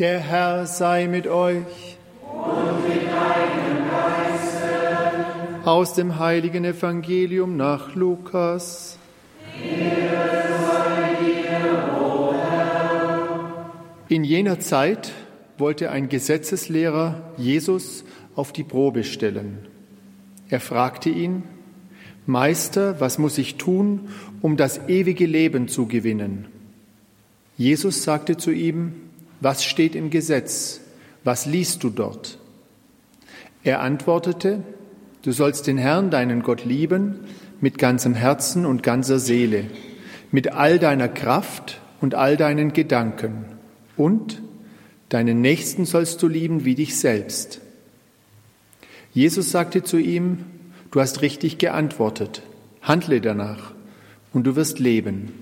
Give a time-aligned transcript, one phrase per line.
[0.00, 1.98] Der Herr sei mit euch.
[2.22, 5.68] Und mit deinem Geiste.
[5.68, 8.96] Aus dem heiligen Evangelium nach Lukas.
[14.08, 15.12] In jener Zeit
[15.58, 18.04] wollte ein Gesetzeslehrer Jesus
[18.34, 19.58] auf die Probe stellen.
[20.48, 21.42] Er fragte ihn,
[22.24, 24.08] Meister, was muss ich tun,
[24.40, 26.46] um das ewige Leben zu gewinnen?
[27.58, 29.09] Jesus sagte zu ihm,
[29.40, 30.80] was steht im Gesetz?
[31.24, 32.38] Was liest du dort?
[33.62, 34.62] Er antwortete,
[35.22, 37.20] du sollst den Herrn, deinen Gott, lieben
[37.60, 39.64] mit ganzem Herzen und ganzer Seele,
[40.30, 43.44] mit all deiner Kraft und all deinen Gedanken.
[43.96, 44.40] Und
[45.10, 47.60] deinen Nächsten sollst du lieben wie dich selbst.
[49.12, 50.46] Jesus sagte zu ihm,
[50.90, 52.42] du hast richtig geantwortet,
[52.80, 53.72] handle danach
[54.32, 55.32] und du wirst leben.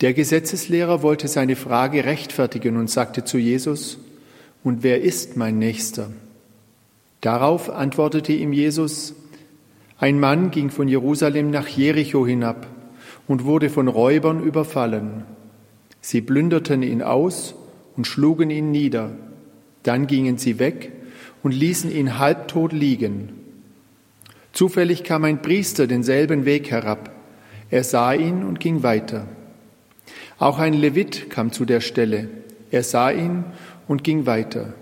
[0.00, 3.98] Der Gesetzeslehrer wollte seine Frage rechtfertigen und sagte zu Jesus,
[4.62, 6.10] Und wer ist mein Nächster?
[7.20, 9.14] Darauf antwortete ihm Jesus,
[9.98, 12.68] Ein Mann ging von Jerusalem nach Jericho hinab
[13.26, 15.24] und wurde von Räubern überfallen.
[16.00, 17.56] Sie plünderten ihn aus
[17.96, 19.10] und schlugen ihn nieder.
[19.82, 20.92] Dann gingen sie weg
[21.42, 23.32] und ließen ihn halbtot liegen.
[24.52, 27.10] Zufällig kam ein Priester denselben Weg herab.
[27.70, 29.26] Er sah ihn und ging weiter.
[30.38, 32.28] Auch ein Levit kam zu der Stelle.
[32.70, 33.44] Er sah ihn
[33.88, 34.74] und ging weiter.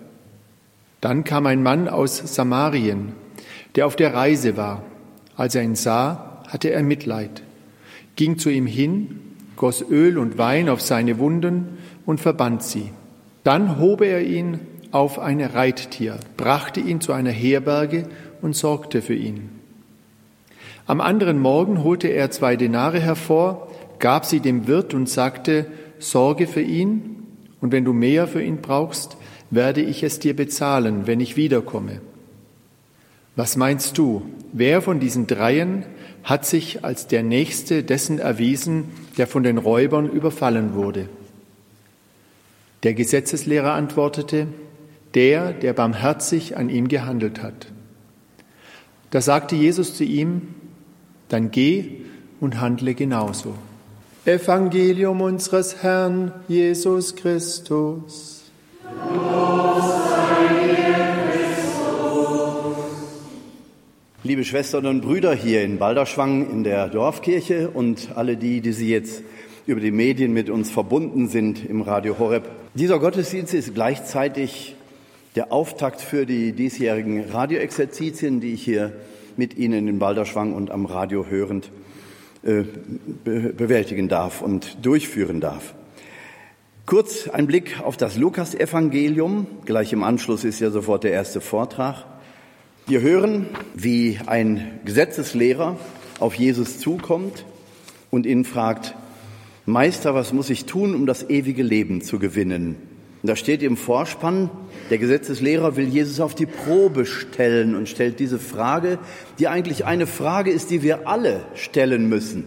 [1.01, 3.13] Dann kam ein Mann aus Samarien,
[3.75, 4.83] der auf der Reise war.
[5.37, 7.43] Als er ihn sah, hatte er Mitleid,
[8.17, 9.21] ging zu ihm hin,
[9.57, 12.91] goss Öl und Wein auf seine Wunden und verband sie.
[13.45, 14.61] Dann hob er ihn
[14.91, 18.09] auf ein Reittier, brachte ihn zu einer Herberge
[18.43, 19.51] und sorgte für ihn.
[20.87, 25.67] Am anderen Morgen holte er zwei Denare hervor, gab sie dem Wirt und sagte,
[25.99, 27.13] sorge für ihn,
[27.61, 29.17] und wenn du mehr für ihn brauchst,
[29.51, 32.01] werde ich es dir bezahlen, wenn ich wiederkomme.
[33.35, 35.85] Was meinst du, wer von diesen dreien
[36.25, 38.85] hat sich als der Nächste dessen erwiesen,
[39.19, 41.09] der von den Räubern überfallen wurde?
[42.83, 44.49] Der Gesetzeslehrer antwortete,
[45.15, 47.69] der, der barmherzig an ihm gehandelt hat.
[49.11, 50.55] Da sagte Jesus zu ihm,
[51.29, 52.03] dann geh
[52.41, 53.55] und handle genauso.
[54.27, 58.43] Evangelium unseres Herrn Jesus Christus.
[64.25, 68.91] Liebe Schwestern und Brüder hier in Balderschwang in der Dorfkirche und alle die, die Sie
[68.91, 69.23] jetzt
[69.65, 72.51] über die Medien mit uns verbunden sind im Radio Horeb.
[72.75, 74.75] Dieser Gottesdienst ist gleichzeitig
[75.37, 78.93] der Auftakt für die diesjährigen Radioexerzitien, die ich hier
[79.37, 81.71] mit Ihnen in Balderschwang und am Radio hörend
[83.25, 85.75] bewältigen darf und durchführen darf.
[86.87, 89.47] Kurz ein Blick auf das Lukasevangelium.
[89.65, 92.05] Gleich im Anschluss ist ja sofort der erste Vortrag.
[92.87, 95.77] Wir hören, wie ein Gesetzeslehrer
[96.21, 97.45] auf Jesus zukommt
[98.13, 98.95] und ihn fragt,
[99.65, 102.77] Meister, was muss ich tun, um das ewige Leben zu gewinnen?
[103.23, 104.51] Da steht im Vorspann,
[104.91, 108.99] der Gesetzeslehrer will Jesus auf die Probe stellen und stellt diese Frage,
[109.39, 112.45] die eigentlich eine Frage ist, die wir alle stellen müssen.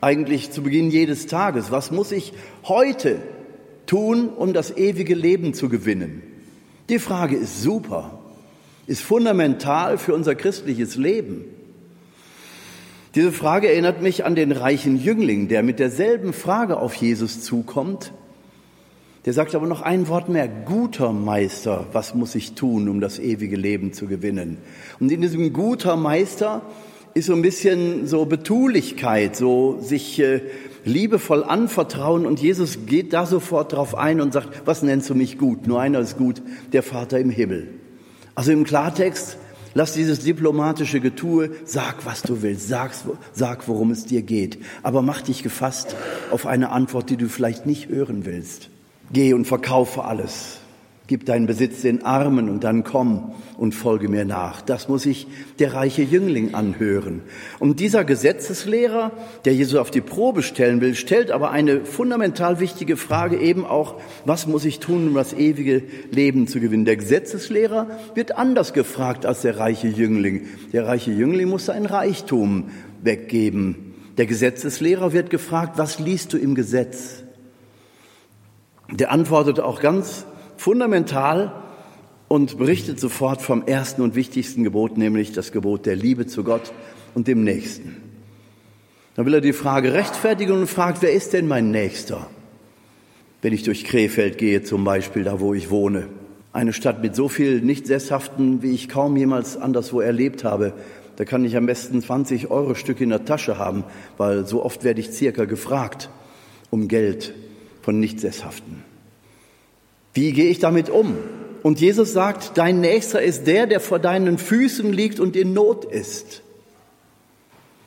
[0.00, 1.70] Eigentlich zu Beginn jedes Tages.
[1.70, 3.22] Was muss ich heute
[3.86, 6.22] tun, um das ewige Leben zu gewinnen?
[6.90, 8.18] Die Frage ist super,
[8.86, 11.46] ist fundamental für unser christliches Leben.
[13.14, 18.12] Diese Frage erinnert mich an den reichen Jüngling, der mit derselben Frage auf Jesus zukommt
[19.24, 23.18] der sagt aber noch ein Wort mehr, guter Meister, was muss ich tun, um das
[23.18, 24.58] ewige Leben zu gewinnen?
[25.00, 26.62] Und in diesem guter Meister
[27.14, 30.42] ist so ein bisschen so Betulichkeit, so sich äh,
[30.84, 35.38] liebevoll anvertrauen und Jesus geht da sofort drauf ein und sagt, was nennst du mich
[35.38, 35.66] gut?
[35.66, 36.42] Nur einer ist gut,
[36.72, 37.68] der Vater im Himmel.
[38.34, 39.38] Also im Klartext,
[39.72, 42.92] lass dieses diplomatische Getue, sag, was du willst, sag,
[43.32, 45.96] sag, worum es dir geht, aber mach dich gefasst
[46.30, 48.70] auf eine Antwort, die du vielleicht nicht hören willst.
[49.12, 50.58] Geh und verkaufe alles.
[51.06, 54.62] Gib deinen Besitz den Armen und dann komm und folge mir nach.
[54.62, 55.26] Das muss sich
[55.58, 57.20] der reiche Jüngling anhören.
[57.58, 59.12] Und dieser Gesetzeslehrer,
[59.44, 64.00] der Jesus auf die Probe stellen will, stellt aber eine fundamental wichtige Frage eben auch,
[64.24, 66.86] was muss ich tun, um das ewige Leben zu gewinnen?
[66.86, 70.46] Der Gesetzeslehrer wird anders gefragt als der reiche Jüngling.
[70.72, 72.70] Der reiche Jüngling muss sein Reichtum
[73.02, 73.92] weggeben.
[74.16, 77.23] Der Gesetzeslehrer wird gefragt, was liest du im Gesetz?
[78.90, 80.26] Der antwortet auch ganz
[80.56, 81.52] fundamental
[82.28, 86.72] und berichtet sofort vom ersten und wichtigsten Gebot, nämlich das Gebot der Liebe zu Gott
[87.14, 87.96] und dem Nächsten.
[89.14, 92.26] Dann will er die Frage rechtfertigen und fragt, wer ist denn mein Nächster?
[93.44, 96.08] wenn ich durch Krefeld gehe, zum Beispiel, da wo ich wohne.
[96.54, 100.72] Eine Stadt mit so viel Nichtsesshaften, wie ich kaum jemals anderswo erlebt habe.
[101.16, 103.84] Da kann ich am besten 20 Euro Stück in der Tasche haben,
[104.16, 106.08] weil so oft werde ich circa gefragt
[106.70, 107.34] um Geld
[107.84, 108.82] von Nichtsesshaften.
[110.14, 111.16] Wie gehe ich damit um?
[111.62, 115.84] Und Jesus sagt, dein Nächster ist der, der vor deinen Füßen liegt und in Not
[115.84, 116.42] ist.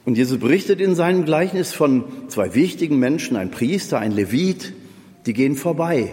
[0.05, 4.73] Und Jesus berichtet in seinem Gleichnis von zwei wichtigen Menschen, ein Priester, ein Levit,
[5.25, 6.11] die gehen vorbei.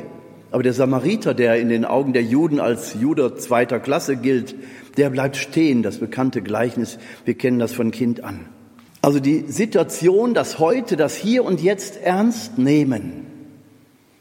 [0.51, 4.55] Aber der Samariter, der in den Augen der Juden als Jude zweiter Klasse gilt,
[4.97, 8.47] der bleibt stehen, das bekannte Gleichnis, wir kennen das von Kind an.
[9.03, 13.34] Also die Situation, das heute, das hier und jetzt ernst nehmen.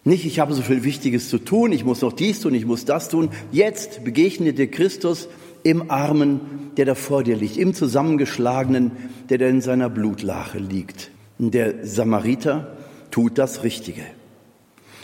[0.05, 2.83] Nicht, ich habe so viel Wichtiges zu tun, ich muss noch dies tun, ich muss
[2.83, 3.29] das tun.
[3.51, 5.29] Jetzt begegnet dir Christus
[5.63, 8.91] im Armen, der da vor dir liegt, im Zusammengeschlagenen,
[9.29, 11.11] der da in seiner Blutlache liegt.
[11.38, 12.75] Der Samariter
[13.11, 14.03] tut das Richtige.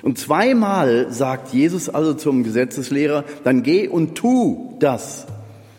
[0.02, 5.28] Und zweimal sagt Jesus also zum Gesetzeslehrer, dann geh und tu das,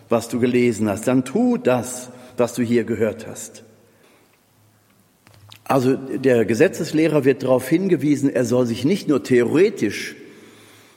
[0.08, 3.64] was du gelesen hast, dann tu das, was du hier gehört hast.
[5.70, 10.17] Also der Gesetzeslehrer wird darauf hingewiesen, er soll sich nicht nur theoretisch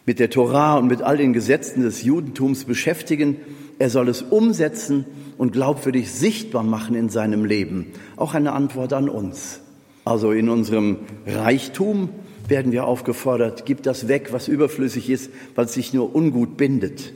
[0.07, 3.37] mit der Torah und mit all den Gesetzen des Judentums beschäftigen,
[3.77, 5.05] er soll es umsetzen
[5.37, 7.91] und glaubwürdig sichtbar machen in seinem Leben.
[8.15, 9.59] Auch eine Antwort an uns.
[10.05, 10.97] Also in unserem
[11.27, 12.09] Reichtum
[12.47, 17.13] werden wir aufgefordert, gib das weg, was überflüssig ist, es sich nur ungut bindet.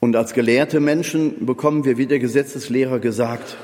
[0.00, 3.58] Und als gelehrte Menschen bekommen wir, wie der Gesetzeslehrer gesagt,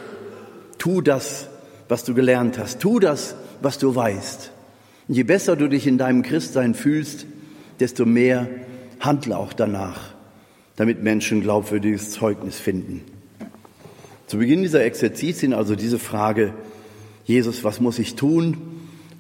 [0.77, 1.49] tu das,
[1.93, 4.51] was du gelernt hast, tu das, was du weißt.
[5.09, 7.27] Und je besser du dich in deinem Christsein fühlst,
[7.81, 8.49] desto mehr
[8.99, 10.15] handle auch danach,
[10.77, 13.03] damit Menschen glaubwürdiges Zeugnis finden.
[14.27, 16.55] Zu Beginn dieser Exerzitien also diese Frage,
[17.27, 18.57] Jesus, was muss ich tun,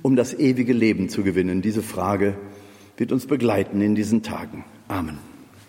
[0.00, 1.60] um das ewige Leben zu gewinnen?
[1.60, 2.38] Diese Frage
[2.96, 4.64] wird uns begleiten in diesen Tagen.
[4.88, 5.31] Amen.